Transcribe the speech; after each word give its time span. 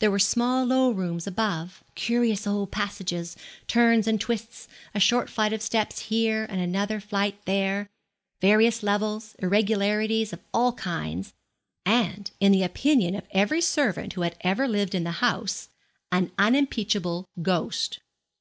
There 0.00 0.10
were 0.10 0.18
small 0.18 0.64
low 0.64 0.90
rooms 0.90 1.28
above, 1.28 1.84
curious 1.94 2.48
old 2.48 2.72
passages, 2.72 3.36
turns 3.68 4.08
and 4.08 4.20
twists, 4.20 4.66
a 4.92 4.98
short 4.98 5.30
flight 5.30 5.52
of 5.52 5.62
steps 5.62 6.00
here, 6.00 6.42
and 6.50 6.60
another 6.60 6.98
flight 6.98 7.38
there, 7.44 7.88
various 8.40 8.82
levels, 8.82 9.36
irregularities 9.38 10.32
of 10.32 10.40
all 10.52 10.72
kinds, 10.72 11.32
and, 11.86 12.28
in 12.40 12.50
the 12.50 12.64
opinion 12.64 13.14
of 13.14 13.28
every 13.30 13.60
servant 13.60 14.14
who 14.14 14.22
had 14.22 14.34
ever 14.40 14.66
lived 14.66 14.96
in 14.96 15.04
the 15.04 15.12
house, 15.22 15.68
an 16.10 16.32
unimpeachable 16.38 17.28
ghost. 17.40 18.00